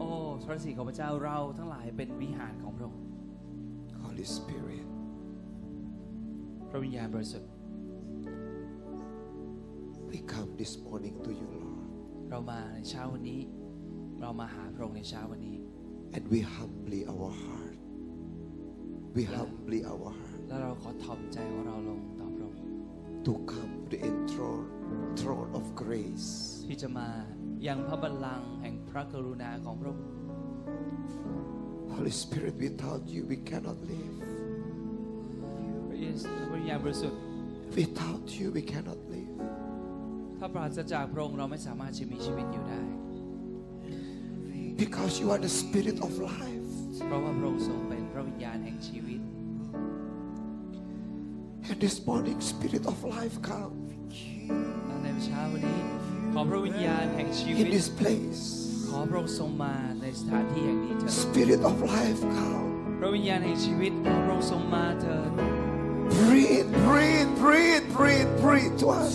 [0.00, 0.10] โอ้
[0.46, 3.02] พระสิริของพระเจ้าเราทั้งหลายเป็นวิหารของพระองค์
[4.02, 4.86] Holy Spirit,
[6.68, 7.50] พระวิญญาณบริสุทธิ์
[10.10, 11.86] we come this morning to you, Lord,
[12.30, 13.40] เรามาในเช้าวันนี้
[14.20, 15.56] เรามาหาพระองค์ในเช้าวันนี้
[16.16, 17.78] and we humbly our heart.
[19.16, 22.60] We humbly our heart แล้วเราขอถ่อมใจของเราลงต่อพระองค์
[23.26, 24.68] to come to the enthroned
[25.20, 26.28] throne of grace.
[26.68, 27.08] ที่จะมา
[27.66, 28.59] ยังพระบัลลังก์แห่ง
[28.90, 30.06] พระกรุณาของพระองค์
[31.96, 34.16] Holy Spirit, without you, we cannot live.
[35.88, 37.20] พระเยซูพระวิญญาณบริสุทธิ์
[37.80, 39.34] Without you, we cannot live.
[40.38, 42.82] ถ้าปราศจากพระองค์เราไม่สามารถจะมีชีวิตอยู่ได้
[44.82, 46.70] Because you are the Spirit of life.
[47.06, 49.20] เพราะว่าพระองค์ทรงเป็นพระวิญญาณแห่งชีวิต
[51.70, 53.74] And this morning, Spirit of life, come
[54.86, 55.80] และในเช้าวันนี้
[56.32, 58.42] ขอพระวิญญาณแห่งชีวิ in ต this place.
[59.02, 62.66] ขอพระองค์ทรงมาในสถานที่แห่งนี้เถิด Spirit of life, come.
[62.98, 65.30] พระวิญญาณแห่งชีวิตขอพระองค์ทรงมาเถิด
[66.20, 69.14] Breathe, breathe, breathe, breathe, breathe to us.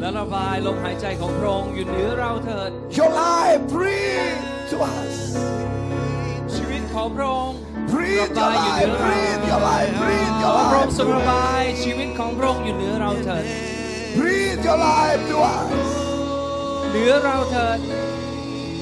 [0.00, 4.38] และระบายลมหายใจของพระองค์อยู่เหนือเราเถิด Your life, breathe
[4.70, 5.14] to us.
[6.54, 7.58] ชีวิตของพระองค์
[7.92, 10.88] Breathe ระ your บายอยู่เหนื life, อเรา breathe your life, breathe ข your อพระอง life.
[10.88, 13.44] ค์ทรงระบายชีวิตของพระองค์อยู่เหนือเราเถิด
[14.18, 15.68] Breathe your life to us.
[16.90, 17.78] เหนือเราเถิด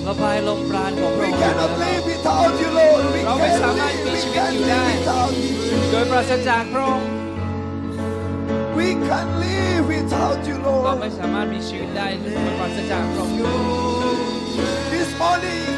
[0.08, 3.02] ระบายลมปราณของพระ We องค์ cannot live without you, Lord.
[3.14, 5.54] We เราไม่ can't สามารถ live, มี we ชีวิต can't อยู่ได้ live without you.
[5.90, 7.08] โดยปราศจากพระองค์
[8.78, 11.18] We can live without you, เราไม่ Lord.
[11.18, 13.36] สามารถมีชีวิตได้โดยปราศจากพระองค์
[14.94, 15.70] This morning,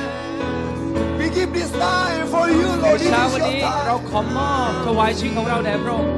[1.19, 3.01] we give this time for you, ใน Lord.
[3.01, 4.09] It เช้า is วัน your นี้เรา time.
[4.11, 6.13] ขอมอบถวายชีวิตของเราแด่พระองค์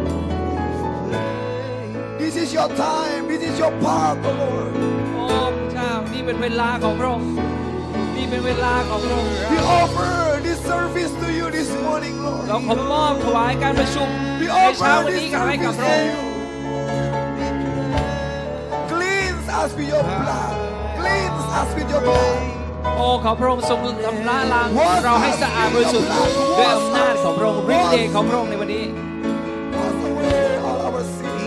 [2.20, 3.22] This is your time.
[3.30, 4.72] This is your part, oh Lord.
[5.14, 5.24] โอ้
[5.56, 7.28] พระเจ้านี่เป็นเวลาของพระองค์
[8.26, 10.12] นี่เป็นเวลาของพระองค์ We offer
[10.46, 12.14] this service to you this morning,
[12.48, 12.64] เรา Lord.
[12.68, 14.08] ขอมอบถวายการประชุม
[14.40, 16.22] We ในเช้า offer วันนี้ this กับให้กับ service พระ to องค์ you.
[18.92, 20.54] Cleanse us with your blood.
[21.00, 22.38] Cleanse us with your blood.
[22.96, 24.68] โอ้ขอพระองค์ทรงชำระล้าง
[25.04, 26.10] เราให้สะอาดบริสุทธิ์
[26.58, 28.84] ด้วยอำนาจของพระองค์ฤทธิ์เดชของพระองค์ในวันนี้
[29.76, 31.42] Wash away all our sins.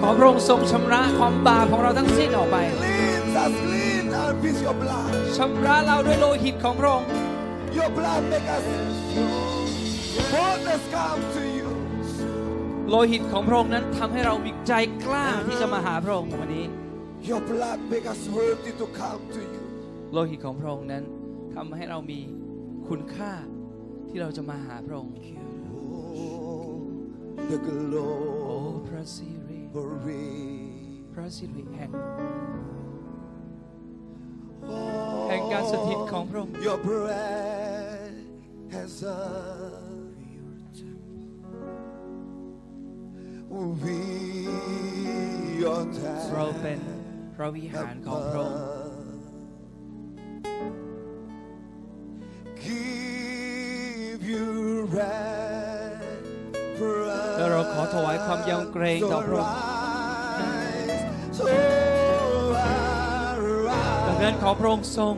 [0.00, 2.56] ขอพระองค์ทรงชำระความบาปของเราทั้งสิ้นออกไป
[4.44, 5.10] Cleanse us, clean us with your blood.
[5.36, 7.08] ชำระเราด้วยโลหิตของพระองค์
[7.78, 8.64] Your blood make us
[10.32, 11.68] boldness come to you.
[12.90, 14.72] โลหิตของพระองค์นั้นทำให้เรามีใจ
[15.04, 16.66] กล้าที่จะมาหาพระองค์ในวันนี้
[17.30, 19.62] Your blood make us worthy to come to you.
[20.12, 21.04] โลหิตของพระองค์นั้น
[21.54, 22.20] ทำให้เรามี
[22.88, 23.32] คุณค่า
[24.08, 25.14] ที่เราจะมาหาพระองค์
[26.16, 27.56] Oh, the
[28.44, 28.56] โอ้
[28.88, 30.24] พระสิริ glory.
[31.12, 32.73] พระสิริแห่ง Oh,
[35.28, 38.18] แห่งการสถิตของพระองค์ Your breath
[38.74, 39.18] has a
[43.82, 43.98] we
[45.62, 45.80] your
[46.34, 46.80] เราเป็น
[47.34, 48.62] พระวิหารของพระองค์
[52.62, 54.46] Give you
[54.96, 56.24] rest
[57.36, 61.83] แล้วเราขอถวายความยำเกรงต่อพระองค์
[64.24, 65.14] นั้นขอพระองค์ทรง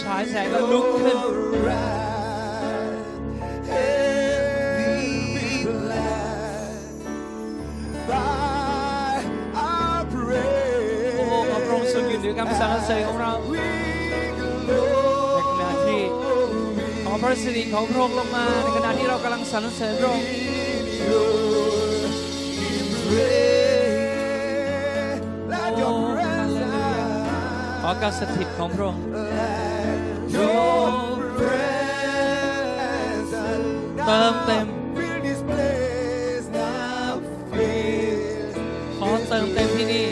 [0.00, 1.16] ฉายแสงและลุกขึ้น
[11.16, 16.00] โอ้ขอพระองค์ทรงอยู่เหนือคำสรรเสริญของเราในขณะที่
[17.04, 20.26] ขอพระสิริของพระองค์ลงมา ในขณะที่เรากำลังสรรเสริญพระองค์
[27.84, 29.02] ขอการสถิตของพระองค์
[34.06, 34.66] เติมเต็ม
[38.98, 40.06] ขอเติมเต็มที่นี่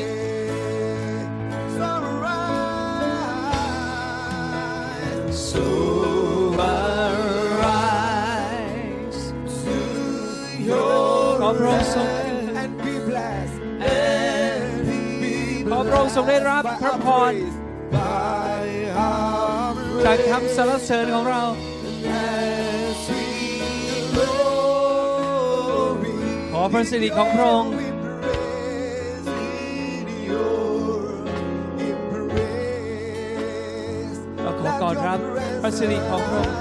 [5.48, 5.64] So
[7.50, 8.00] arise
[10.68, 12.08] your ขอพระองค์ทรง
[12.62, 13.56] and be blessed
[15.70, 17.59] ขอพระองค์ทรงได้รับพระพร by our
[20.04, 21.42] จากคำสรรเสริญของเรา
[24.14, 26.12] glory.
[26.52, 27.86] ขอพระสิริของพระองค์ We
[28.22, 30.94] praise in your
[31.90, 33.00] embrace.
[34.42, 35.20] เราขอกอดรับ
[35.62, 36.56] พระสิริของพระองค์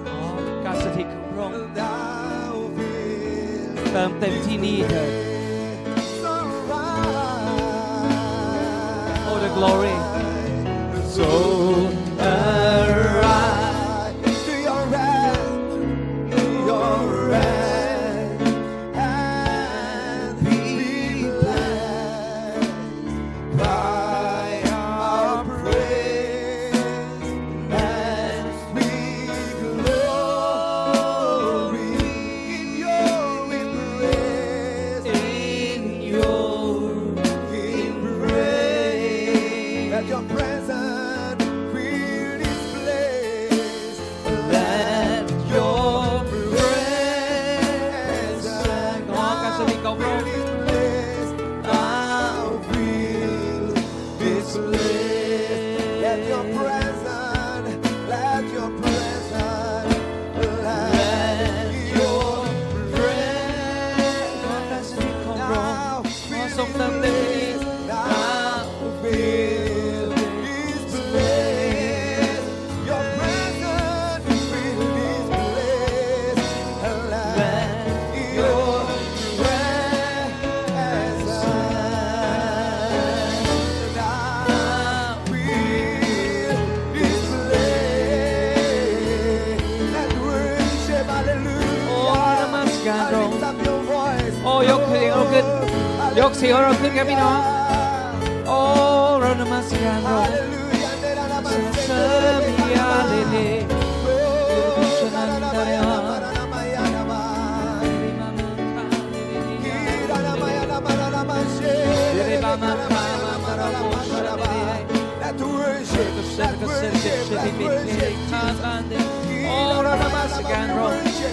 [0.09, 0.29] ขอ
[0.65, 5.11] การสถิตของพระองค์ thou fill เติมเต็มที่นี่เถิด
[9.67, 9.97] glory.
[11.09, 11.46] So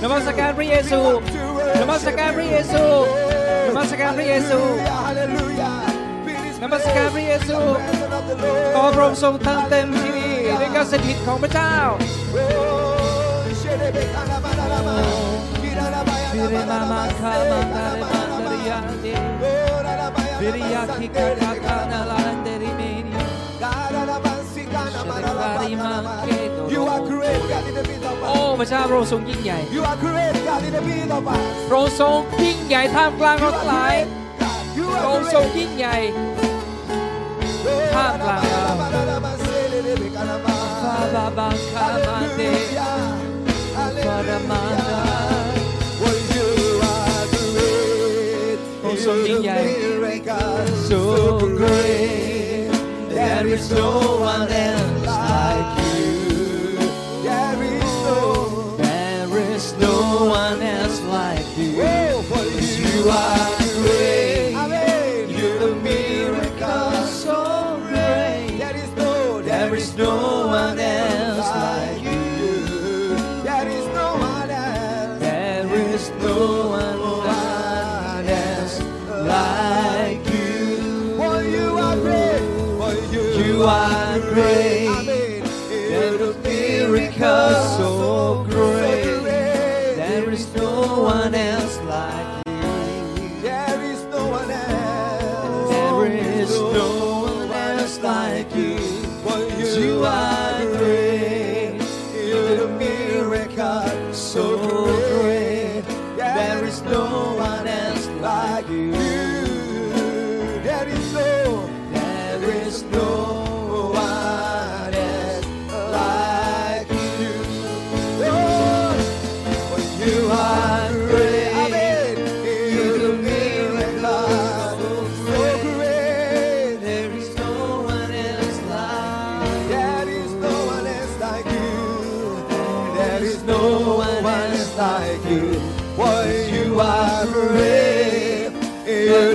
[0.03, 1.01] นมัสการพระเยซู
[1.81, 2.83] นมัสการพระเยซู
[3.67, 4.59] นมัสการพระเยซู
[6.61, 7.57] นมัสการพระเยซู
[8.73, 11.73] ขอพระองค์ทรงเติมเต็มที่นี่ด้วยการสถิตของพระเจ้า
[16.31, 19.07] ฟิเรมามาคามาตาเรมาตาริยาเด
[20.39, 22.42] ฟิริยาคิกาคาคานาลาน
[26.73, 30.81] You are great, God, in the midst of โอ้พระเจ้าพระองค์ทรงยิ่งใหญ่ You are great, God, in the
[30.87, 31.43] midst of us.
[31.69, 33.95] พระองค์ทรงยิ่งใหญ่ท่ามกลางเราทั้งหลาย
[34.93, 35.95] พระองค์ทรงยิ่งใหญ่
[37.93, 38.63] ท่ามกลางเรา
[40.81, 42.41] ฟาบาบาคามาเด
[44.05, 45.03] ฟารามานา
[48.85, 49.13] Oh, so
[50.89, 51.01] so
[51.57, 52.69] great
[53.09, 53.89] There is no
[54.33, 55.02] one else
[60.23, 61.73] no one else like you
[62.29, 64.53] for you are great.
[64.55, 65.29] Amen.
[65.29, 73.43] You're the miracle so great There is no, There is no one else like you.
[73.43, 75.19] There is no one else.
[75.19, 78.79] There is no one else
[79.35, 82.43] like you For you are great.
[82.79, 84.72] For you, You are great.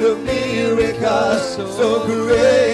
[0.01, 2.68] word of miracles so great.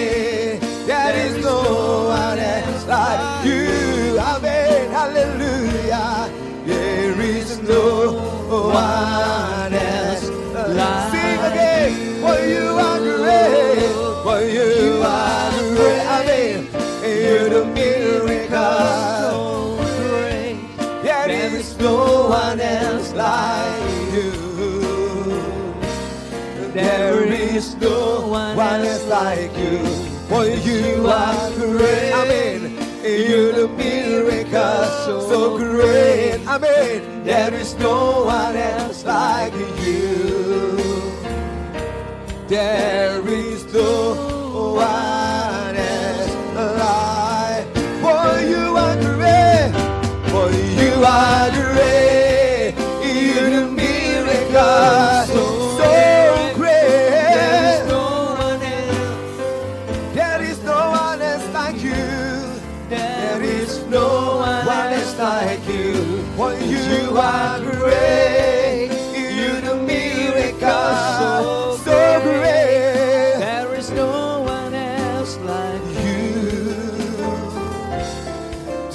[30.65, 32.11] You are great.
[32.13, 32.61] Amen.
[33.03, 36.39] You're the miracle so great.
[36.47, 37.23] Amen.
[37.23, 39.53] There is no one else like
[39.83, 40.77] you.
[42.47, 43.21] There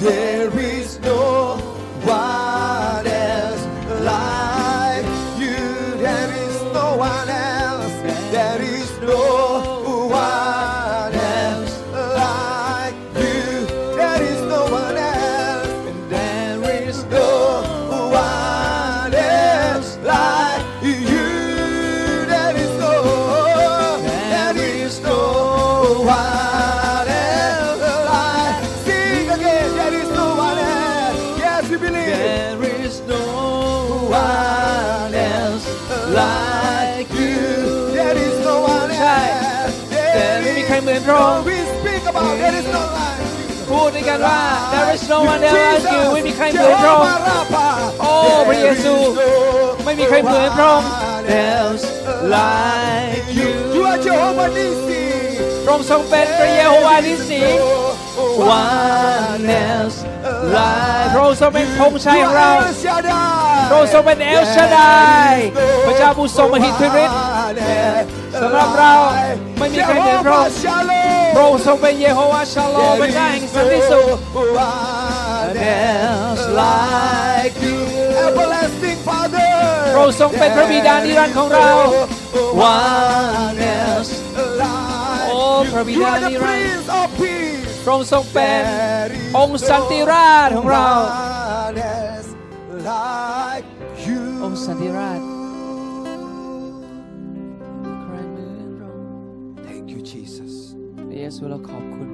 [0.01, 0.40] Yeah.
[44.11, 44.39] กันว่า
[44.73, 47.13] there is no one else like you ไม่มีใครเหมือนพระองค์
[48.01, 48.11] โอ้
[48.47, 48.93] พระเยซู
[49.85, 50.89] ไม่มีใครเหมือนพระองค์
[51.55, 51.85] else
[52.35, 55.03] like you You are Jehovah Nissi
[55.65, 57.41] พระองค์ทรงเป็นพระเยโฮวานิสี
[58.61, 59.97] One else
[60.57, 64.95] ลายพระองค์ทรงเป็นธงชัย You ของเรา are El Shaddai พระองค์ทรงเป็นเอลชาดา
[65.31, 65.33] ย
[65.85, 67.17] พระเจ้าผู้ทรงมหิทธิฤทธิ์
[68.41, 68.93] สำหรับเรา
[69.59, 70.53] ไม่มีใครเหมือนพระองค์
[71.34, 74.16] พระองค์ทรงเป็นเยโฮวาชาโลมพระเจ้าแห่งสันติสุข
[74.68, 77.78] One else like you
[78.24, 79.52] Everlasting Father
[79.94, 81.70] พระองค์ทรงเป็นพระบิดานิรันดร์ของเรา
[82.78, 84.10] One else
[84.62, 85.38] like โอ้
[85.72, 88.62] พระบิ You ดา are the นิรันดร์ Prince of Peace พระองค์ทรงเป็น
[89.38, 90.88] องค์สันติราชของเรา
[91.68, 92.28] One else
[92.90, 93.66] like
[94.06, 95.10] you องค์สันติราช ช
[101.43, 102.09] ซูเราขอบคุณ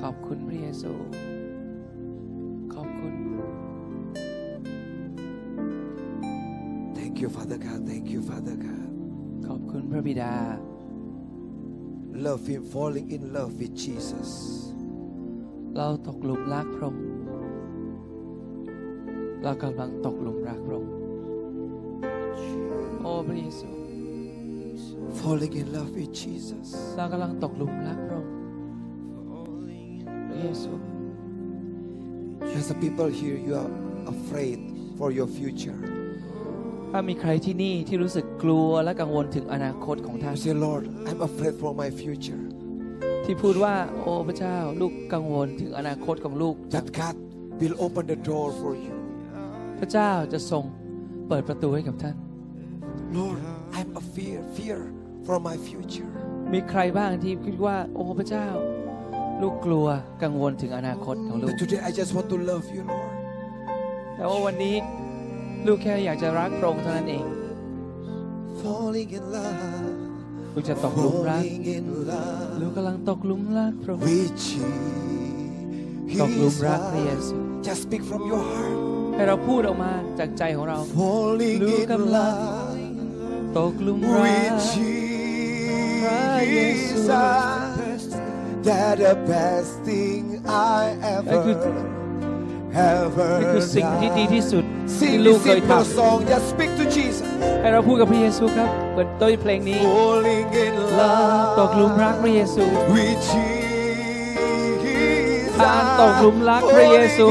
[0.00, 0.92] ขอบคุณพระเยซู
[2.74, 3.14] ขอบคุณ
[6.96, 8.88] Thank you Father God Thank you Father God
[9.46, 10.34] ขอบคุณพระบิดา
[12.24, 14.30] Love Him falling in love with Jesus
[15.76, 17.04] เราตกหลุมรักพระองค์
[19.42, 20.94] เรากำลังตกหลุมรักพระองค์
[23.02, 23.70] โอ้พระเยซู
[25.14, 28.32] Falling in love with Jesus เรากำลังตกหลุมรักพระองค์
[30.28, 30.72] พระเยซู
[32.58, 33.70] As the people here you are
[34.14, 34.58] afraid
[34.98, 35.80] for your future
[36.92, 42.42] ถ้ามีใครที่นี่ที่รู้สึกกลัวและกังวลถึงอนาคตของท่าน You say Lord I'm afraid for my future
[43.24, 47.16] ที่พูดว่าโอ้พระเจ้าลูกกังวลถึงอนาคตของลูก that God
[47.60, 48.94] will open the door for you
[49.78, 50.64] พระเจ้าจะทรง
[51.28, 52.16] เปิดประตูให้กับท่าน
[53.16, 53.38] Lord
[53.78, 54.78] I'm a fear fear
[55.26, 56.10] for my future
[56.52, 58.46] มีใครบ้างที่คิดว่า โอ้พระเจ้า
[59.42, 59.86] ลูกกลัว
[60.22, 63.14] กังวลถึงอนาคตของลูก But today I just want to love you Lord
[64.14, 64.76] แต่ว่าวันนี้
[65.66, 67.24] ลูกแค่อยากจะรักพระองค์เท่านั้นเอง
[68.60, 69.94] falling in love
[70.54, 74.42] ลูกจะตกหลุมรัก falling in love ลูกกำลังตกหลุมรักพระองค์ with
[76.20, 77.36] ตกหลุม Jesus รักพระเยซู
[77.66, 78.76] just speak from your heart
[79.14, 82.55] ให้เราพูดออกมาจากใจของเรา falling ลูก in กำลัง love
[83.57, 84.79] ตกหลุมรั with ก Jesus
[88.67, 90.23] that the best thing
[90.77, 90.79] I
[91.27, 91.55] นั่นคือ
[92.93, 94.63] ever นี่คือ ever สิ่งที่ดีที่ done สุด
[94.99, 102.63] ที่ Sing ลูก this เคยท simple song just speak to Jesus ำให้เราพูดกับพระเยซูครับเปิดต้นเพลงนี้ falling in love ตกหลุมรักพระเยซู
[102.93, 103.43] with Jesus
[105.65, 107.27] การตกหลุมรักพระเยซู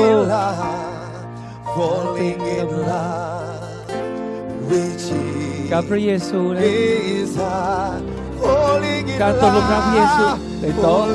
[1.75, 3.63] falling in love
[4.71, 5.34] with Jesus
[5.70, 7.26] Capri Jesu đấy
[9.20, 11.08] Ca tôn lục rap Jesu Để tố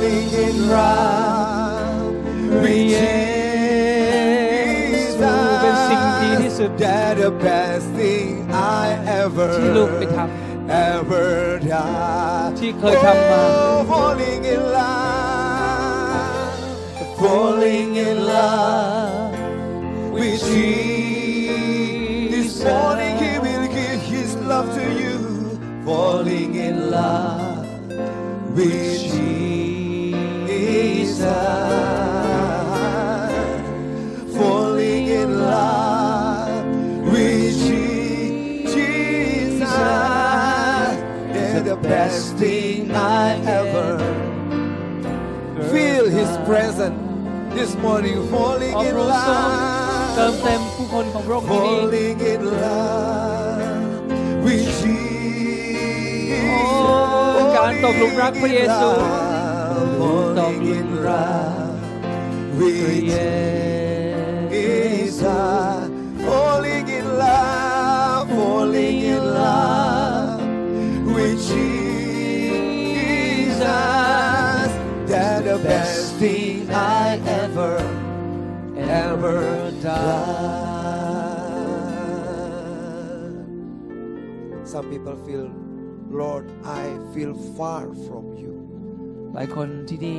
[2.63, 3.31] Vì Jesu
[5.63, 6.69] Bên sinh đi thế sự
[9.57, 9.91] Chỉ lúc
[10.69, 15.81] ever thăm Chỉ oh, Falling in love
[17.19, 19.35] Falling in love
[20.13, 21.21] With Jesus
[22.31, 23.10] this morning
[24.60, 25.18] love to you
[25.86, 27.66] falling in love
[28.58, 30.16] with Jesus
[34.38, 36.66] falling in love
[37.12, 39.62] with Jesus
[41.36, 43.98] is the best thing I ever
[45.72, 46.98] feel His presence
[47.58, 49.40] this morning falling ขอ in พระองค์ทรง
[50.16, 53.29] เติม love เต็มผู้คนของพระองค์ที่นี่ falling in love
[57.58, 58.90] การตกหลุมรักพระเยซู
[60.00, 61.80] falling in love
[62.58, 63.16] with พระเย
[64.54, 65.86] Jesus
[68.36, 70.42] falling in love
[71.16, 71.98] with Jesus.
[75.10, 77.78] That's the best thing I ever,
[78.78, 80.66] ever done.
[84.66, 85.50] Some people feel,
[86.11, 88.53] Lord, I feel far from you.
[89.35, 90.19] หลายคนที่นี่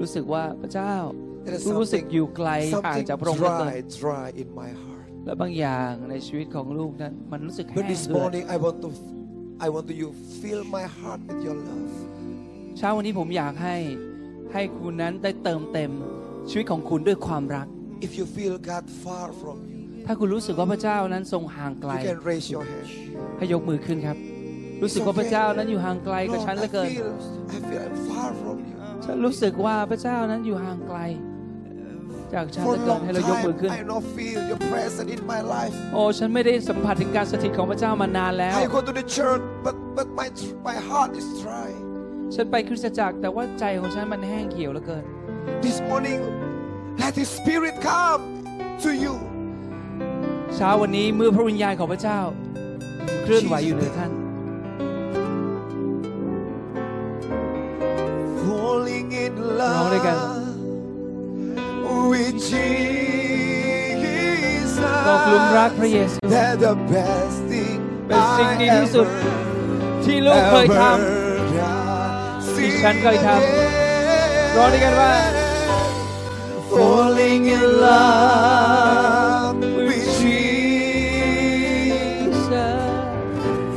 [0.00, 0.94] รู้สึกว่าพระเจ้า
[1.46, 2.50] There is รู้สึก something, อยู่ไกล
[2.84, 5.06] ห่าง something จากพระองค์เหลือเกิน dry, dry in my heart.
[5.24, 8.88] และบางอย่างในชีวิตของลูกนั้นมันรู้สึกแห้ But ง this เหือด morning, I want to,
[9.66, 10.08] I want to you
[10.40, 11.92] fill my heart with your love.
[12.78, 13.76] เช้าวันนี้ผมอยากให้
[14.52, 15.92] ให้คุณนั้นได้เติมเต็ม
[16.50, 17.66] ชีวิตของคุณด้วยความรัก
[18.06, 22.86] If you feel God far from you, ถ้าคุณรู้สึกว่าพระเจ้านั้นทรงห่างไกล you can raise your hand.
[23.38, 24.16] ให้ยกมือขึ้นครับ
[24.82, 27.10] รู้สึกว่าพระเจ้านั้นอยู่ห่างไกลกับ Lord, ฉันเหลื I อเกิน feel,
[27.54, 28.76] I feel I'm far from you.
[29.04, 30.98] ฉันรู้สึกว่าพระเจ้านั้นอยู่ห่างไกล
[32.34, 35.20] จากฉันเห For ลื a อเกิน long ให้เรายกมือ time, ขึ้น I not feel your presence in
[35.32, 35.74] my life.
[35.92, 40.28] โอ้ ฉันไม่ได้สัมผัสถึงการสถิตของพระเจ้ามานานแล้ว I go to the church, but but my
[40.68, 41.68] my heart is dry.
[42.34, 45.04] ฉันไปคริสตจักรแต่ว่าใจของฉันมันแห้งเหี่ยวเหลือเกิน
[45.66, 46.20] This morning,
[47.02, 48.22] let His Spirit come
[48.84, 49.14] to you.
[50.54, 52.18] เช้าวันนี้เมื่อพระวิญญาณของพระเจ้า
[53.22, 54.10] เคลื่อนไหวอยู่เหนือท่าน
[59.05, 62.61] Falling in ร้องด้วยกัน love with Jesus.
[65.07, 70.97] ตกหลุมรักพระเยซู They're the best thing เป็นสิ่ง I ดีที่สุด ever ที่ลูกเคยท ever
[71.59, 72.53] done.
[72.55, 75.13] ที่ฉันเคยทำ Sing ร้องด้วยกันว่า
[76.71, 81.21] Falling in love with Jesus.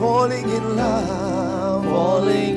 [0.00, 2.47] Falling in love, falling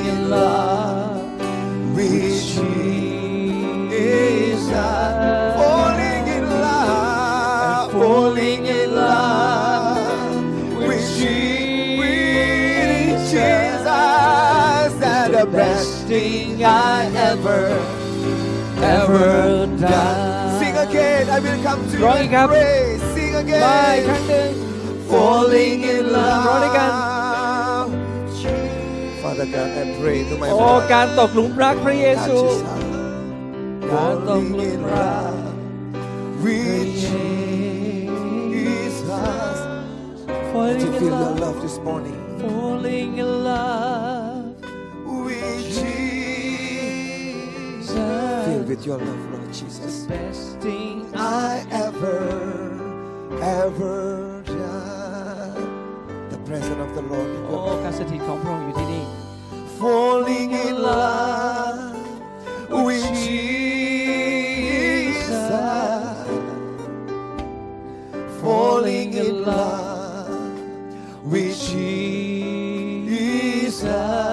[16.61, 17.61] thing I ever,
[18.97, 20.59] ever done.
[20.59, 22.81] Sing again, I will come to youร้องอี and กครับ pray.
[23.13, 24.29] Sing มาอีกครั้ง again.
[24.29, 24.51] หนึ่ง
[25.11, 26.43] falling in love.
[26.47, 26.91] ร้องด้วยกัน
[29.23, 30.89] Father God, I pray to my โอ้ brother.
[30.93, 32.83] การตกหลุมรักพระเย Touch ซู his heart.
[33.91, 35.45] การตก Falling หลุม in รัก love
[36.43, 38.97] with Jesus.
[40.51, 42.17] falling To in feel your love love this morning.
[42.41, 44.10] falling in love
[48.61, 49.93] Feel with your love, Lord Jesus.
[50.05, 52.19] best thing I ever,
[53.41, 53.97] ever
[54.45, 55.65] done.
[56.33, 57.29] The presence of the Lord.
[57.37, 57.79] in โอ้ your life.
[57.83, 59.05] การสถิตของพระองค์อยู่ที่นี่
[59.79, 61.79] falling in love
[62.85, 63.35] with Jesus.
[68.41, 70.29] Falling in love
[71.31, 71.53] with
[72.97, 74.30] Jesus.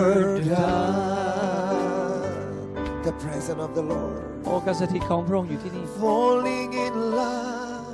[0.00, 0.96] ever ever done done.
[3.06, 4.20] The presence of the Lord.
[4.44, 7.86] โอ้การสถิตของพระองค์อยู่ที่นี่ Falling in love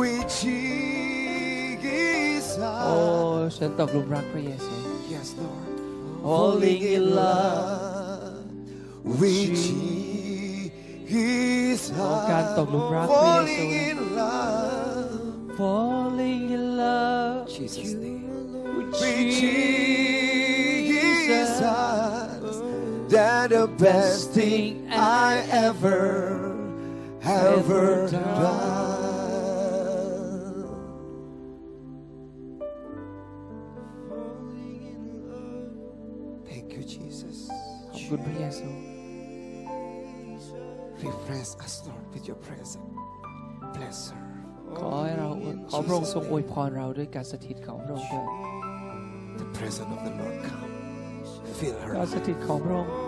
[0.00, 2.44] with Jesus.
[2.84, 2.92] โอ้
[3.56, 4.76] ฉันตกหลุมรักพระเยซู
[5.14, 5.66] Yes, Lord.
[6.24, 8.42] Falling in love
[9.20, 11.80] with Jesus.
[11.96, 15.10] โอ้การตกหลุมรักพระเยซู Falling in love.
[15.58, 18.20] Falling in love Jesus' name.
[18.76, 19.75] with with Jesus
[23.78, 25.94] best thing I ever,
[27.22, 29.02] ever done.
[36.48, 37.36] Thank you, Jesus.
[37.92, 38.68] ขอบคุณพระเยซู
[41.04, 42.76] Refresh us, Lord, with your presence.
[43.76, 44.20] Bless her.
[44.78, 45.28] ขอให้เรา
[45.70, 48.26] ขอพระองค์ทรงอวยพรเราด้วยการสถิตของพระองค์ด้วย
[49.42, 50.70] The presence of the Lord come.
[51.58, 52.12] Fill การ her.
[52.14, 53.05] สถิตของพระองค์ Jesus'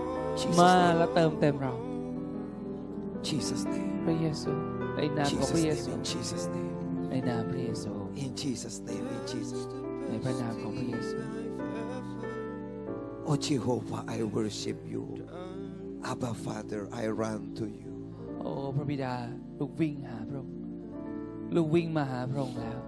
[0.61, 0.95] มา name.
[0.99, 1.75] และเติมเต็มเรา
[3.29, 3.91] Jesus' name.
[4.05, 4.53] พระเยซู
[4.97, 5.83] ในนามของพ Jesus' ระเย name.
[5.85, 6.73] ซู In Jesus' name.
[7.11, 7.93] ในนามพระเยซู
[8.25, 9.05] In Jesus' name.
[9.17, 9.87] In Jesus' name.
[10.09, 11.17] ในพระนามของพระเยซู
[13.27, 15.05] Oh Jehovah, I worship you.
[16.05, 17.93] Abba Father, I run to you.
[18.41, 19.15] โอ้พระบิดา
[19.59, 20.55] ลูกวิ่งหาพระองค์
[21.55, 22.81] ลูกวิ่งมาหาพระองค์แล้ว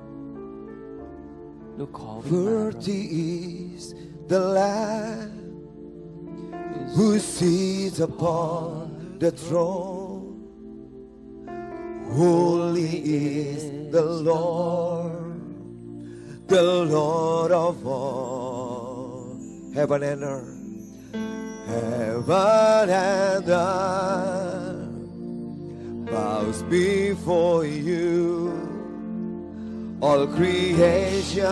[1.78, 3.84] ลูกขอวิ่งมาหาพระองค์ Worthy is
[4.30, 5.39] the Lamb
[6.93, 10.27] who sits upon the throne.
[12.13, 15.41] Holy is the Lord,
[16.47, 19.39] the Lord of all,
[19.73, 20.57] heaven and earth,
[21.67, 24.51] heaven and earth
[26.11, 28.51] bows before you,
[30.01, 31.45] all creation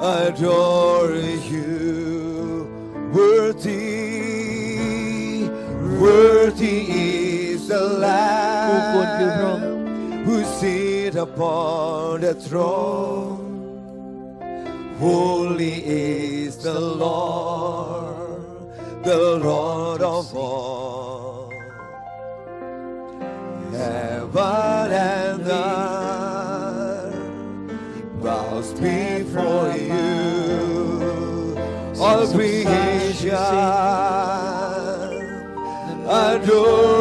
[0.00, 1.73] adore you,
[3.14, 4.74] Worthy,
[6.00, 9.04] worthy is the Lamb
[10.24, 13.38] who sit upon the throne.
[14.98, 18.16] Holy is the Lord,
[19.04, 21.52] the Lord of all.
[23.70, 27.14] Heaven and earth
[28.20, 30.74] bows before you.
[32.00, 32.64] All we
[33.34, 35.10] God.
[36.06, 36.93] Adore.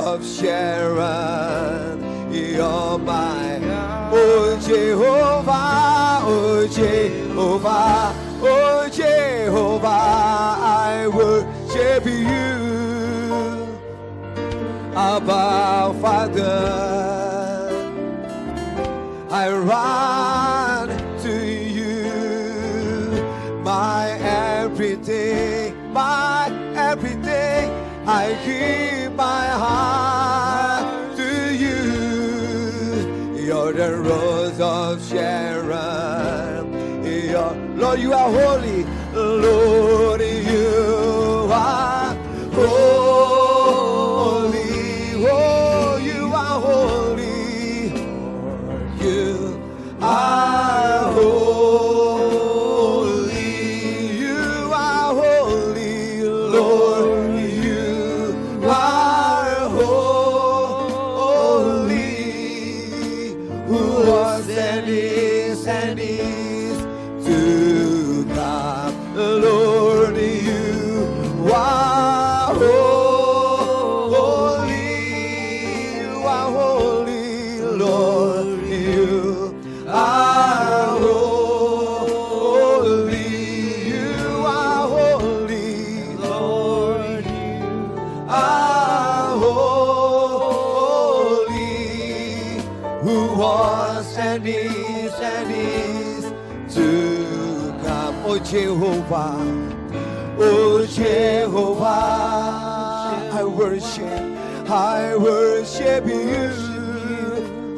[0.00, 2.00] Of Sharon.
[2.32, 3.58] You're my
[4.12, 9.88] oh Jehovah, oh Jehovah, oh Jehovah.
[9.88, 12.40] I worship you.
[14.96, 17.10] Abba Father.
[19.30, 20.88] I run
[21.22, 21.32] to
[21.76, 22.02] you,
[23.62, 27.70] my everything, my everything.
[28.06, 28.99] I give
[29.60, 31.30] heart to
[31.64, 31.80] you.
[33.46, 36.64] You're the rose of Sharon.
[37.04, 38.80] You're, Lord, you are holy.
[39.12, 39.79] Lord,
[104.72, 106.50] I worship you.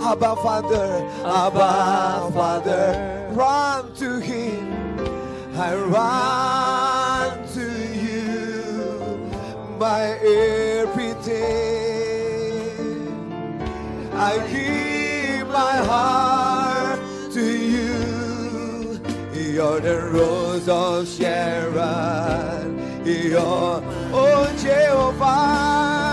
[0.02, 4.70] Abba Father, Abba Father, run to Him.
[5.56, 7.66] I run to
[8.04, 9.30] you,
[9.78, 11.32] my everything.
[14.12, 17.00] I give my heart
[17.32, 19.00] to you.
[19.32, 22.78] You're the rose of Sharon.
[23.04, 23.82] You're,
[24.14, 26.11] oh Jehovah,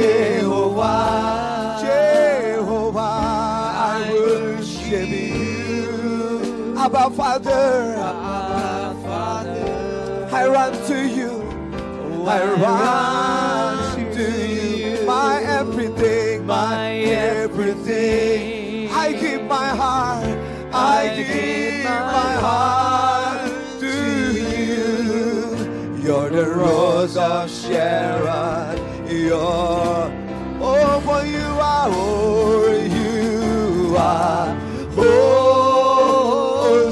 [0.00, 3.00] Jehovah, Jehovah.
[3.00, 7.96] I worship you, Abba Father.
[10.32, 11.32] I run to you.
[12.26, 18.88] I run to you, my everything, my everything.
[18.90, 20.24] I give my heart,
[20.72, 26.02] I give my heart to you.
[26.02, 28.69] You're the rose of Sharon.
[29.20, 34.54] You're, oh, for you are, oh, you are
[36.70, 36.90] holy.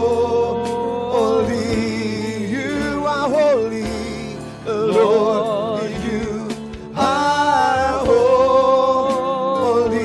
[2.52, 5.92] You are holy, Lord.
[6.06, 6.48] You
[6.96, 8.06] are
[9.66, 9.98] holy.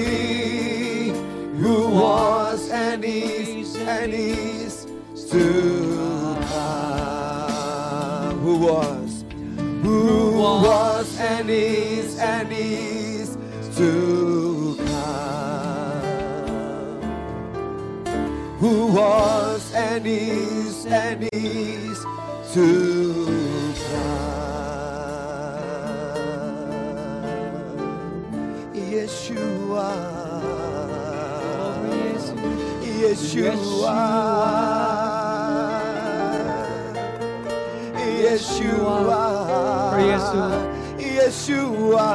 [1.59, 4.87] Who was and is and is
[5.33, 8.39] to come.
[8.41, 9.25] Who was,
[9.83, 13.39] who was, and is, and is
[13.79, 16.03] to come.
[18.59, 22.05] Who was, and is, and is
[22.53, 23.25] to
[23.89, 24.33] come.
[28.75, 29.93] Yeshua.
[31.65, 31.81] Oh,
[33.89, 35.02] are.
[38.25, 39.23] Yeshua.
[39.93, 40.51] For Yeshua.
[41.19, 42.09] Yeshua.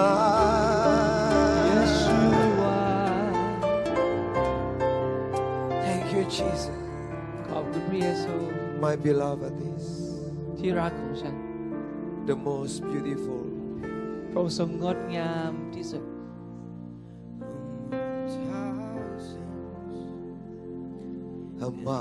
[1.69, 2.75] Yeshua.
[5.85, 6.71] Thank you, Jesus.
[8.79, 9.85] My beloved is
[12.27, 13.43] the most beautiful
[14.31, 16.03] พระองค์ทรงงดงามที่สุด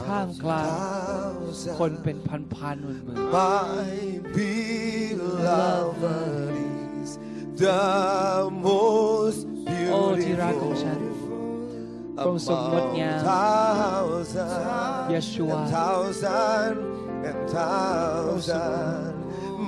[0.08, 0.64] ท่ามกลา
[1.28, 1.32] ง
[1.78, 2.16] คนเป็น
[2.54, 3.32] พันๆหมื่นๆ
[9.90, 10.98] โอ้ที่รักของฉัน
[12.24, 13.14] ทรงสรงงดงา
[14.02, 14.04] ม
[15.12, 15.74] ยาชัวท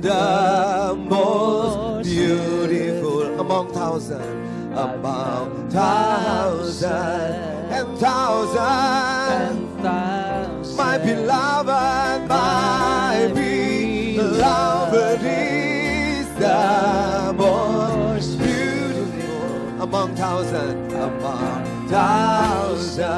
[0.00, 4.37] the most beautiful among thousands.
[4.78, 8.62] above thousand and thousand.
[8.62, 10.76] And thousand.
[10.76, 23.08] My beloved, my beloved is the most beautiful among thousand, among thousand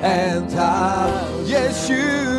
[0.00, 1.46] and thousand.
[1.48, 2.33] Yes, you.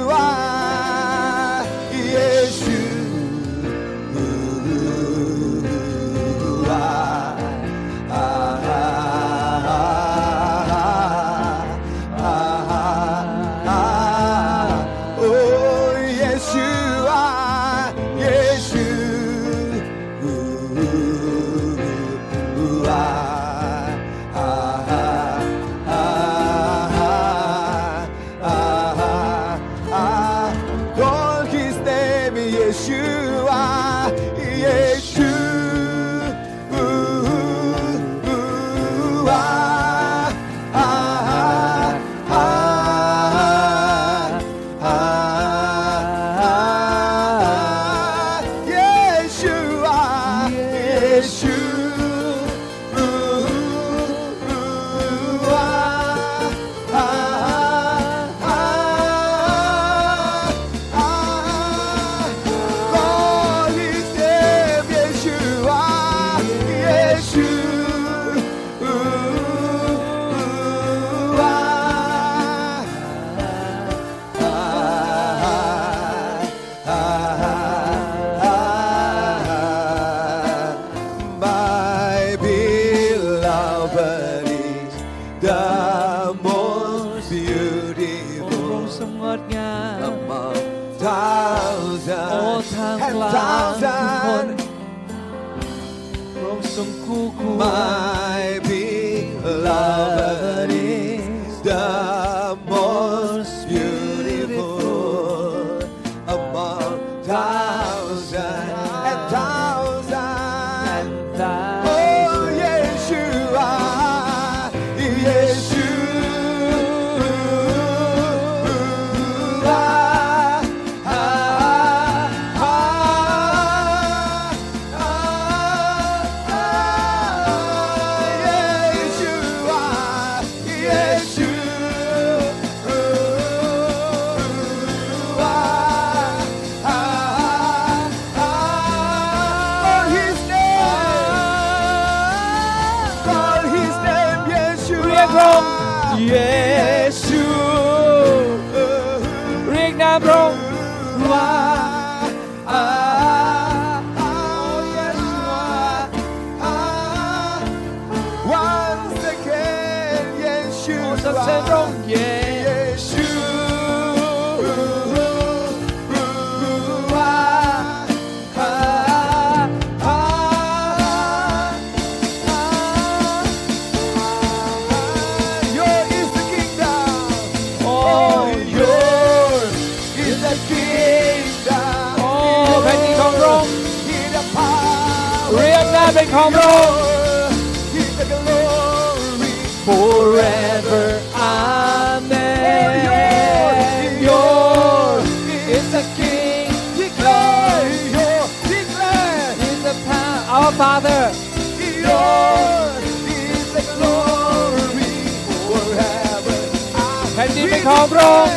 [207.86, 208.54] ของพระองค์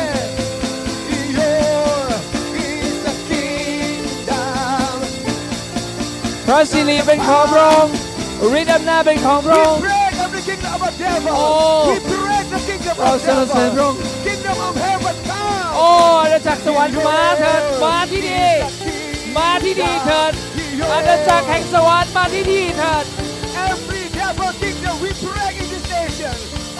[1.37, 2.13] Yours
[2.65, 4.95] is the kingdom.
[6.47, 7.93] พระสิริเป็นของพระองค์
[8.59, 11.33] ฤทธิ์อำนาจเป็นของพระองค์ We break every kingdom of the devil.
[11.35, 11.89] Oh.
[11.91, 13.89] We break the kingdom เรา of สรร the เสริญพระอ devil.
[13.91, 15.67] งค์ Kingdom of heaven come.
[15.75, 15.87] โอ้
[16.21, 18.49] อาณาจักรสวรรค์มาเถิดมาที่นี่
[19.37, 20.31] มาที่นี่เถิด
[20.93, 23.05] อาณาจักรแห่งสวรรค์มาที่นี่เถิด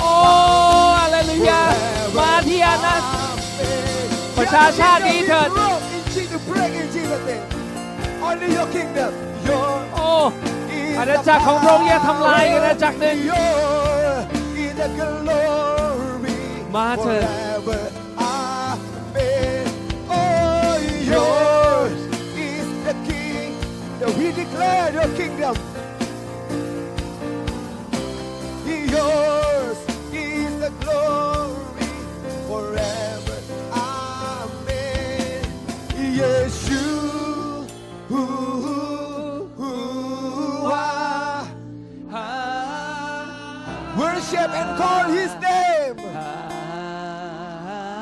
[0.10, 0.16] อ้
[1.00, 1.62] อาเลลูยา
[2.18, 2.96] มาที่อาณา
[4.38, 5.50] ประชาชาตินี้เถิด
[5.96, 7.46] In Jesus, break in Jesus' name.
[8.28, 9.12] Only your kingdom.
[9.48, 10.08] Your โอ้
[11.00, 13.50] อาณาจักรของพระองค์อย่าทำลายอาณาจักรหนึ่ง Your
[14.64, 16.38] is the glory
[16.76, 17.82] มาเถิด forever.
[18.32, 19.66] Amen.
[20.18, 20.74] Oh,
[21.14, 22.00] yours
[22.52, 24.10] is the kingdom.
[24.20, 25.56] We declare your kingdom.
[28.94, 29.39] Yours
[44.82, 45.96] call his name.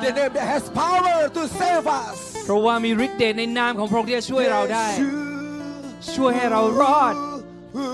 [0.04, 2.18] The name that has power to save us.
[2.46, 5.16] เพราะว่ามีฤทธิ์เดชในนามของพระองค์ที่จะช่วยเราได้ Yes, you
[6.16, 7.16] ช่วยให้เรารอด
[7.76, 7.88] who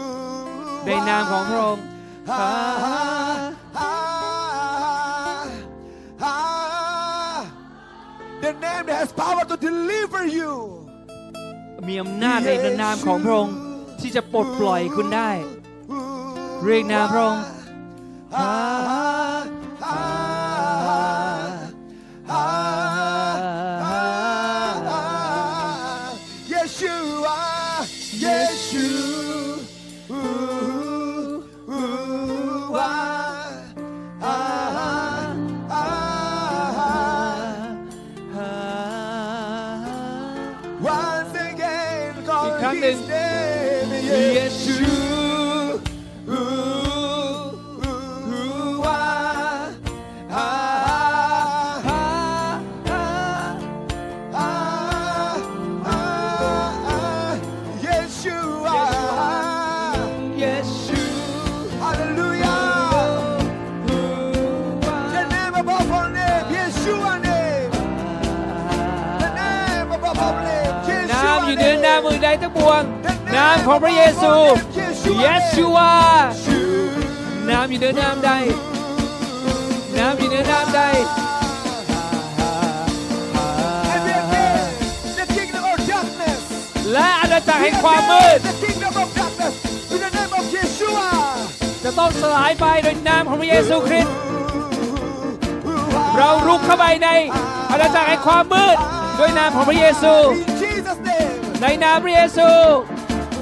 [0.85, 1.83] ในนามของพระองค์
[2.29, 2.35] Ah,
[3.75, 3.91] ah,
[6.31, 7.37] ah.
[8.43, 10.51] The name that has power to deliver you.
[11.87, 13.55] มีอำนาจในนามของพระองค์
[14.01, 15.31] ที่จะปลดปล่อยคุณได้
[16.63, 17.52] เรียกนามพระองค์ Ah,
[18.35, 18.82] ah,
[71.53, 71.85] อยู่เหนือ name.
[71.85, 72.83] น้ำมือใดทั้งปวง
[73.35, 74.33] น้ำของพระเยซู
[75.21, 75.93] เยชูวา
[77.49, 78.31] น้ำอยู่เหนือน้ำใด
[79.97, 80.81] น้ำอยู่เหนือน้ำใด
[85.17, 86.41] the king of darkness.
[86.93, 89.53] และอาณาจักรแห่งความมืด again, the king of darkness.
[89.91, 91.09] The name of Yeshua.
[91.83, 94.13] จะต้องสลายไปโดยนามของพระเยซูคริสต์
[96.17, 97.09] เรารุกเข้าไปใน
[97.71, 98.77] อาณาจักรแห่งความมืด
[99.17, 100.52] โดยนามของพระเยซู In Jesus'
[101.63, 102.49] ในนามพระเยซู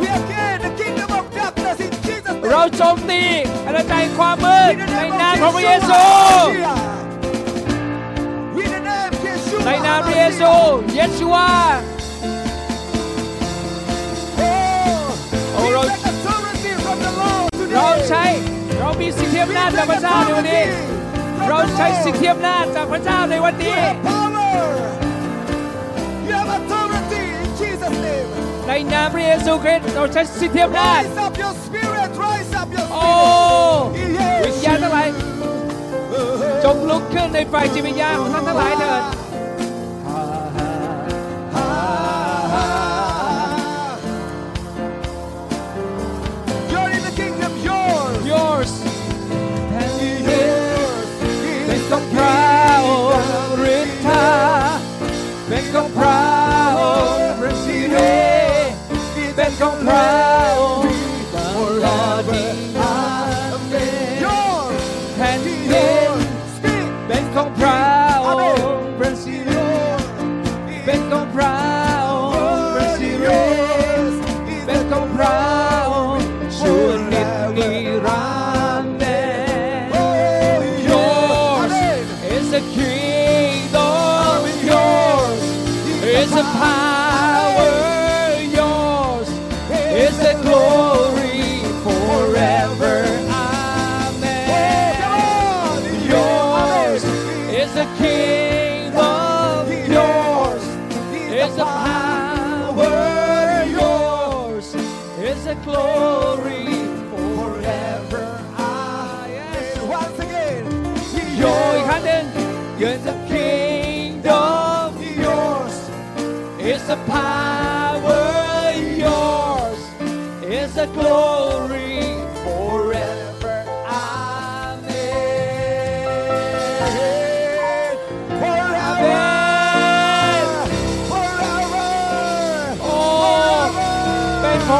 [0.01, 1.77] We again, the kingdom of darkness.
[1.85, 2.49] In Jesus' name.
[2.49, 3.21] เราโจมตี
[3.65, 6.75] อาณาจักรแห่งความมืด In the ใน name นาม of ของพระเยซู Yeshua.
[8.63, 9.61] In the name of Yeshua.
[9.65, 10.51] ในนามพระเยซู
[10.95, 11.49] เยชูวา
[14.43, 15.87] Oh, Oh, we Lord.
[15.91, 17.73] take authority from the Lord today.
[17.75, 18.23] เราใช้
[18.79, 20.63] เรามีสิทธิอำนาจจากพระเจ้าในวันนี้
[21.49, 23.79] เราใช้สิทธิอำนาจจากพระเจ้าในวัน You นี้
[27.80, 28.28] in Jesus' name.
[28.68, 32.10] ในนามพระเยซูคริสต์เราใช้สิทธิอำนาจ Rise up your spirit.
[32.24, 33.08] Rise up your โอ้
[33.94, 34.40] spirit.
[34.44, 35.08] วิญญาณทั้งหลาย
[36.64, 39.02] จงลุกขึ้นในฝ่ายจิตวิญญาณของท่านทั้งหลายเถิด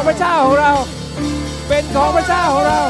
[0.02, 0.72] ของพระเจ้าของเรา
[1.68, 2.80] เป็นของพระเจ้าของเรา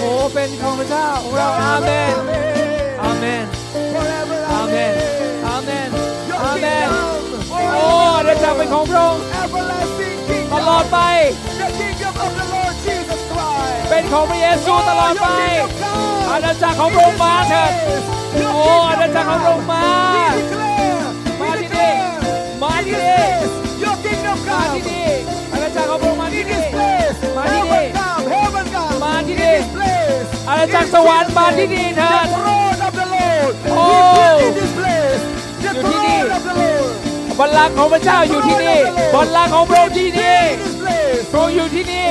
[0.00, 2.14] โอ้เป็นของพระเจ้าของเรา อาเมน
[3.02, 3.44] อาเมน
[4.50, 4.94] อาเมน
[5.46, 5.88] อาเมน
[6.42, 6.88] อาเมน
[7.50, 7.84] โอ้
[8.16, 9.22] อาณาจักรเป็นของพระองค์
[10.52, 10.98] ตลอดไป
[13.88, 15.28] เป็นของพระเยซูตลอดไป
[16.30, 17.72] อาณาจักรของพระองค์มาเถิด
[18.54, 19.84] โอ้อาณาจักรของพระองค์มา
[21.40, 21.90] มาที่นี่
[22.62, 23.65] มาที่นี่
[24.26, 24.28] place.
[24.28, 24.74] Your kingdom มา come.
[24.74, 25.08] ที่นี่
[25.52, 27.16] อาณาจักรของพระองค์มาที่ In นี่ this place.
[27.36, 27.84] Mari Heaven ni.
[27.98, 28.24] come.
[28.34, 28.94] Heaven come.
[29.04, 30.26] มาที่ In นี่ this place.
[30.48, 33.54] อาณาจักรสวรรค์มาที่นี่เถิด The throne of the Lord.
[33.78, 33.84] Oh.
[33.86, 35.22] We build in this place.
[35.64, 36.92] The อยู่ที่นี่ throne of the Lord.
[37.38, 38.78] บัลลังก์ของพระเจ้าอยู่ที่นี่
[39.14, 41.24] บัลลังก์ของพระองค์ที่นี่ In this place.
[41.32, 42.10] พระองค์อยู่ที่นี่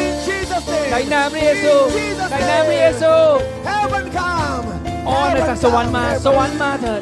[0.00, 0.88] In Jesus' name.
[0.90, 3.12] ในนามพระเยซู In Jesus' ในนามพระเยซู
[3.70, 4.64] Heaven come.
[5.06, 7.00] โอ้อาณาจักรสวรรค์มา สวรรค์มาเถิด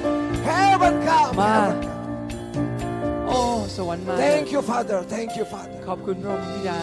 [0.51, 1.33] Heaven come.
[1.41, 1.87] มา Heaven come.
[1.87, 1.88] โอ้
[3.79, 4.99] สวรรค์มาเถิด Thank you, Father.
[5.17, 5.79] Thank you, Father.
[5.89, 6.79] ขอบคุณพระบิดา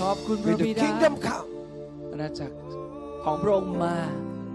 [0.00, 1.46] ขอบคุณพระ When บิ the ดา kingdom come,
[2.12, 2.54] อาณาจักร
[3.24, 3.96] ของพระองค์มา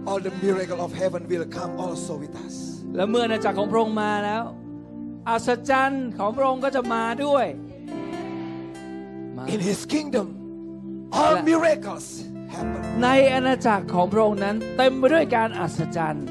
[0.10, 2.56] all the miracle of heaven will come also with us.
[2.96, 4.44] และเมื่ออาณาจักรของพระองค์มาแล้ว
[5.30, 7.46] อัศจรรย์ของพระองค์ก็จะมาด้วย
[9.38, 10.28] มา In His kingdom,
[11.20, 11.44] all Ala.
[11.52, 12.06] miracles
[12.54, 12.82] happen.
[13.04, 16.26] ในอาณาจักรของพระองค์นั้น เต็มไปด้วยการอัศจรรย์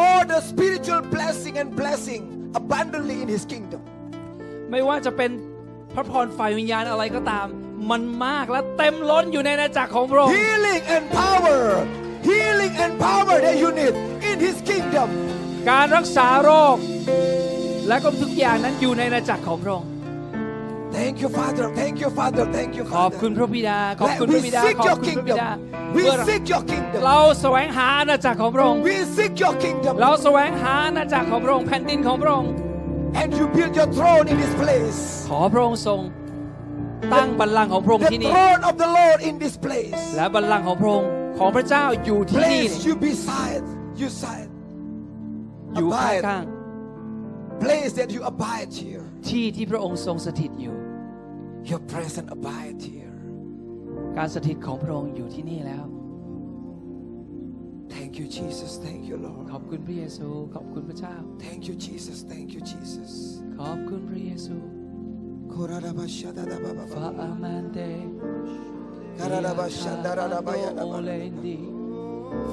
[0.00, 2.22] All the spiritual blessing and blessing
[2.60, 3.82] abundantly in His kingdom.
[4.70, 5.30] ไม่ว่าจะเป็น
[5.94, 7.46] พระพรฝ่ายวิญญาณอะไรก็ตาม
[7.90, 11.58] มันมากและเต็มล้นอยู่ในอาณาจักรของพระองค์ Healing and power,
[12.30, 13.94] healing and power that you need
[14.30, 15.08] in His kingdom.
[15.70, 16.76] การรักษาโรค
[17.88, 19.88] และก็ทุกอย่างนั้นอยู่ในอาณาจักรของพระองค์
[20.98, 21.64] Thank you, Father.
[21.80, 22.44] Thank you, Father.
[22.56, 23.20] Thank you, ขอบ Father.
[23.22, 25.94] คุณพระบิดา ขอบ Let คุณพ we ระบิดา seek ขอบ your คุณพระบิดา kingdom.
[25.96, 27.00] We เมื่อ seek your kingdom.
[27.06, 29.94] เราแสวงหาอาณาจักรของพระองค์ We seek your kingdom.
[30.02, 32.52] เราแสวงหาอาณาจักรของพระองค์แผ่นดินของพระองค์
[33.20, 35.00] And you build your throne in this place.
[35.30, 36.00] ขอพระองค์ทรง
[37.14, 40.00] ตั้งบัลลังก์ของพระองค์ The ที่นี่ throne of the Lord in this place.
[40.16, 43.62] และบัลลังก์ของพระองค์ของพระเจ้าอยู่ที่นี่ Place you beside,
[44.00, 44.50] you side.
[45.74, 46.22] อยู่ Abide.
[46.28, 46.44] ข้าง
[47.64, 49.02] Place that you abide here.
[49.16, 50.76] ๆที่ที่พระองค์ทรงสถิตอยู่
[51.70, 53.14] Your presence abide here.
[54.16, 55.84] การสถิตของพระองค์อยู่ที่นี่แล้ว
[57.94, 58.72] Thank you, Jesus.
[58.86, 59.44] Thank you, ข Lord.
[59.56, 62.18] อบคุณพระเยซู ขอบคุณพระเจ้า Thank you, Jesus.
[62.32, 63.10] Thank you, Jesus.
[63.58, 64.56] ขอบคุณพระเยซู
[66.92, 67.78] ฟาอามันเด
[70.80, 71.58] โอเลนดี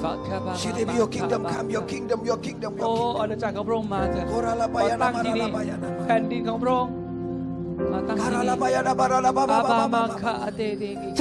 [0.02, 3.32] ฟาคาบา Shidimi, Your kingdom come, your kingdom, your kingdom, โอ้ your อา kingdom.
[3.32, 6.92] ณาจักรของพระองค์มาเถิด Koralabaya มาตั้งที่นี่ namaralabaya แผ่นดินของพระองค์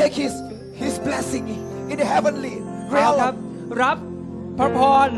[0.00, 0.34] Take his
[0.74, 1.44] his blessing
[1.90, 2.54] in the heavenly
[2.90, 3.80] เอาครับ realm.
[3.82, 3.96] รับ
[4.58, 5.08] พระพร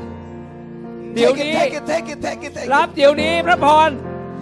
[1.15, 2.95] เดี๋ยว Take it, นี้ take it, take it, take it, take รับ it.
[2.97, 3.89] เดี๋ยวนี้พระพร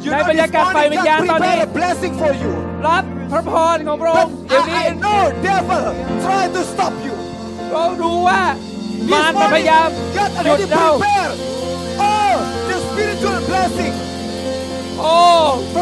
[0.04, 2.52] You ใน know, บรรยา this กาศฝ่าย morning วิญญาณ God ตอนนี้ prepared a blessing for you.
[2.88, 5.84] รับพระพรของพระอง But ค์เดี๋ยว I, นี้ I know devil
[6.24, 7.14] try to stop you.
[7.72, 8.40] เรารู้ว่า
[9.08, 11.32] This มารมันพยายาม God หยุด already เรา prepared
[12.10, 12.36] all
[12.68, 13.94] the spiritual blessing.
[15.00, 15.16] โอ้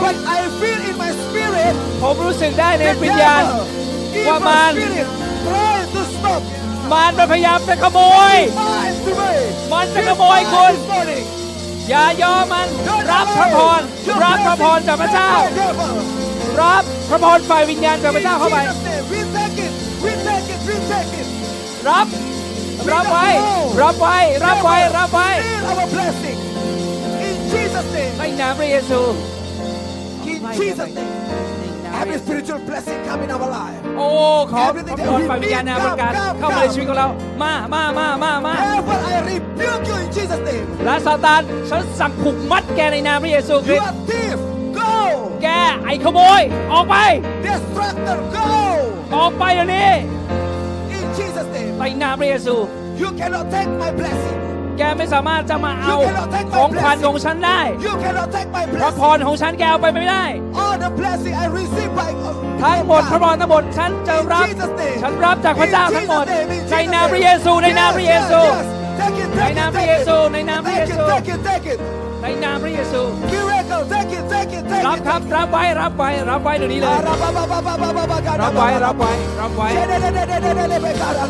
[0.04, 3.64] But I feel in my spirit ผมรู้สึกได้ใน the วิญญาณ devil
[4.20, 5.06] in ว่า my มาร spirit
[5.48, 6.40] try to stop
[6.92, 8.00] มารมันพยายามจะขโม
[8.34, 9.38] ย mine today.
[9.72, 11.24] มันจะ This ขโมย morning, คุณ this morning.
[11.88, 15.92] อย่ายอมมัน Don't รับพระพร allow your รับพระพร blessing จากพระเจ้า by devil.
[16.62, 19.72] รับพระพรฝ่ายวิญญาณจากพระเจ้าเข้าไป In Jesus' name, we take it,
[20.04, 21.26] we take it, we take it.
[21.88, 22.06] รับ
[22.92, 23.26] รับไว้
[23.82, 25.28] รับไว้ รับไว้ รับไว้
[27.56, 28.12] Jesus' name.
[28.18, 29.00] ในนามพระเยซู
[30.32, 31.14] In Jesus' name.
[32.00, 33.80] Every spiritual blessing come in our life.
[33.98, 34.08] โอ้
[34.52, 37.08] ขอพระพรฝ่ายวิญญาณแนวประการเข้ามาในชีวิตของเรา
[37.42, 40.66] มามามามามา Devil, I rebuke you in Jesus' name.
[40.84, 41.40] และซาตาน
[41.70, 44.36] ฉันสั่งผูกมัดแกในนามพระเยซูค You ริสต์ are thief.
[44.78, 44.92] Go.
[45.42, 45.48] แก
[45.84, 46.40] ไอ้ขโมย
[46.72, 46.96] ออกไป
[47.46, 48.16] Destructor.
[48.36, 48.46] Go.
[49.16, 49.90] ออกไปเดี๋ยวนี้
[50.98, 51.72] In Jesus' name.
[51.78, 52.54] ในนามพระเยซู
[53.02, 54.36] You cannot take my blessing.
[54.78, 57.04] แกไม่สามารถจะมาเอา You cannot take my ของขวัญ blessing.
[57.06, 59.16] ของฉันได้ You cannot take my พระพ blessing.
[59.16, 60.24] รของฉันแกเอาไปไม่ได้
[60.62, 62.10] All the blessing I receive by
[62.62, 64.98] ทั้งหมดพระพรทั้งหมดฉันจะรับ In Jesus' name.
[65.02, 66.52] ฉันรับจากพระเจ้า In ทั้งหมด Jesus' name.
[66.56, 67.24] In ใน Jesus' นามพระ name.
[67.24, 69.00] เยซูในนามพระเยซู Yes, yes.
[69.00, 70.06] Take it, ใน take นาม it, พระ take เย it.
[70.08, 72.25] ซูในนามพระเย Take it, ซู take it, take it.
[72.25, 73.01] ใน ในนามพระเยซู
[73.33, 73.83] Miracle.
[73.93, 75.01] Take it, take it, take รับ it.
[75.07, 79.67] ครับ รับไว้ รับไว้ รับไว้เดี๋ยวนี้เลย รับไว้ รับไว้ รับไว้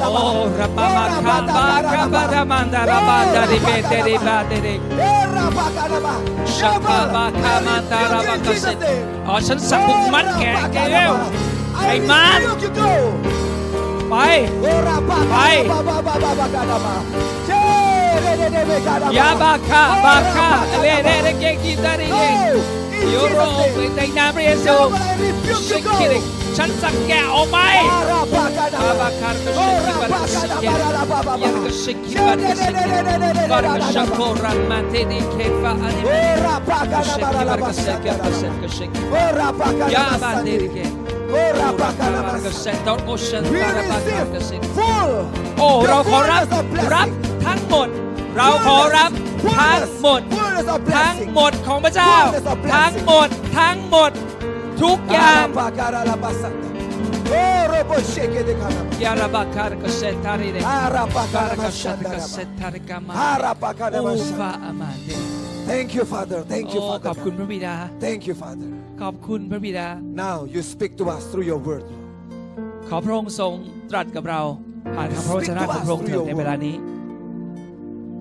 [0.03, 0.25] โอ้
[0.59, 4.75] รับมามาคาบาคาบารามันดาราบาดาริเบเตริบาเตริ
[6.57, 8.73] ชักบาบาคามันดาราบากสิ
[9.27, 10.43] อ๋อฉันสับปุกมัดแก
[10.73, 11.13] แกเร็ว
[11.75, 12.39] ไอ้มัน
[14.09, 14.15] ไป
[15.31, 15.35] ไป
[19.17, 20.49] ยาบาคาบาคา
[20.81, 22.19] เลเรเรเกกิตาริเก
[23.11, 23.39] โยโร
[23.95, 24.75] ในนามพระเยซู
[25.67, 26.19] ชิคิริ
[26.57, 27.57] ฉันสั่งแกออกไป
[28.81, 30.65] อาบาคาร์ก็ชิคิบัตสิเก
[31.43, 36.03] ยังก็ชิคิบัตสิเกบาร์ก็ชักโครันมาเทดิเคฟาอันนี้
[36.93, 39.01] ก็ชิคิบัตก็เซกก็เซกก็ชิคิ
[39.95, 40.77] ยาบาเดริเก
[42.45, 44.57] ก็เซนตอร์โอเชนตาราบาคาร์ก็สิ
[45.59, 46.43] โอ้เราขอรับ
[46.93, 47.07] รับ
[47.45, 47.87] ทั้งหมด
[48.36, 49.10] เราขอรับ
[49.58, 50.20] ทั้งหมด
[50.96, 52.14] ทั้งหมดของพระเจ้า
[52.74, 53.28] ทั้งหมด
[53.58, 54.10] ทั้งหมด
[54.82, 55.44] ทุกอย่าง
[55.84, 63.12] ยาราบาคาร์ก็เซตาริเดบาร์ก็ชันก็เซตาริกามา
[63.94, 65.10] โอ้ฟาอามาเด
[65.70, 66.38] Thank you, Father.
[66.54, 67.24] Thank you, โอ้ขอบ Father.
[67.24, 67.74] คุณพระบิดา
[68.04, 68.68] Thank you, Father.
[69.02, 69.86] ขอบคุณพระบิดา
[70.24, 71.84] Now you speak to us through your word.
[72.88, 73.52] ขอพระองค์ทรง
[73.90, 74.40] ตรัสกับเรา
[74.96, 76.74] ผ่านคำพระวจนะของพระองค์เถิดในเวลานี้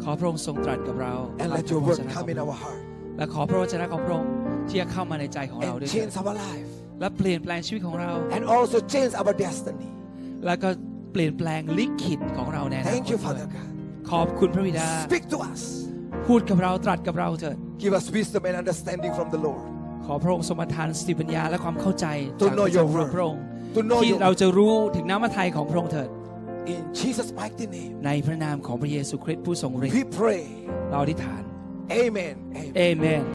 [0.05, 2.79] ขอพระองค์ทรงตรัสกับเรา And ผ่าน let your คำพระว word จนะของ come in พระอง our ค์ heart
[3.17, 4.29] และขอพระวจนะของพระองค์
[4.69, 9.89] ที่จะเข้ามาในใจของเรา and ด้วยเถิด change our life และเปลี่ยนแปลงชีวิตของเรา and also change our destiny.
[10.45, 10.69] แล้วก็
[11.13, 13.69] เปลี่ยนแปลงลิขิตของเราในอนาค Thank ต you, ด้วย Father God.
[14.11, 15.61] ขอบคุณพระบิดา Speak to us.
[16.27, 19.63] พูดกับเราตรัสกับเราเถิด Give us wisdom and understanding from the Lord.
[20.05, 22.05] ขอพระองค์ทรงประทานสติปัญญาและความเข้าใจ
[22.41, 23.41] To จาก know your พระ word พระองค์
[23.75, 26.09] To know ที่ your เราจะรู้ถึงน้ำพระทัยของพระองค์เถิด
[26.73, 30.45] In Jesus' mighty name, ในพระนามของพระเยซูคริสต์ผู้ทรงฤทธิ์ we pray.
[30.89, 31.41] เราอธิษฐาน
[32.03, 32.35] Amen.
[32.57, 32.73] Amen.
[32.77, 33.25] เอเมน